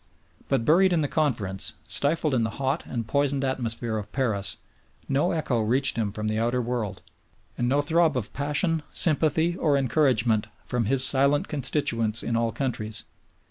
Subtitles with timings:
[0.47, 4.57] But buried in the Conference, stifled in the hot and poisoned atmosphere of Paris,
[5.07, 7.03] no echo reached him from the outer world,
[7.55, 13.03] and no throb of passion, sympathy, or encouragement from his silent constituents in all countries.